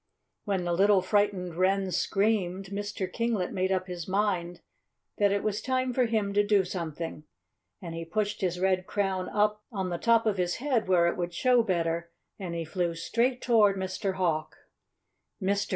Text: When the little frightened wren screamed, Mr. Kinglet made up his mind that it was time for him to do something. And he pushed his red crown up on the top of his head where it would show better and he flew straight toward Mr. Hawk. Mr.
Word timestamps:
When 0.45 0.63
the 0.63 0.73
little 0.73 1.03
frightened 1.03 1.53
wren 1.53 1.91
screamed, 1.91 2.71
Mr. 2.71 3.07
Kinglet 3.07 3.51
made 3.51 3.71
up 3.71 3.85
his 3.85 4.07
mind 4.07 4.61
that 5.19 5.31
it 5.31 5.43
was 5.43 5.61
time 5.61 5.93
for 5.93 6.05
him 6.07 6.33
to 6.33 6.43
do 6.43 6.63
something. 6.65 7.25
And 7.83 7.93
he 7.93 8.03
pushed 8.03 8.41
his 8.41 8.59
red 8.59 8.87
crown 8.87 9.29
up 9.29 9.63
on 9.71 9.89
the 9.89 9.99
top 9.99 10.25
of 10.25 10.37
his 10.39 10.55
head 10.55 10.87
where 10.87 11.05
it 11.05 11.17
would 11.17 11.35
show 11.35 11.61
better 11.61 12.09
and 12.39 12.55
he 12.55 12.65
flew 12.65 12.95
straight 12.95 13.43
toward 13.43 13.75
Mr. 13.77 14.15
Hawk. 14.15 14.55
Mr. 15.39 15.69